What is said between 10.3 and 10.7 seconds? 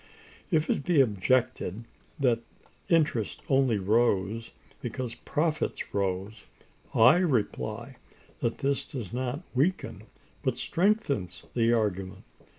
but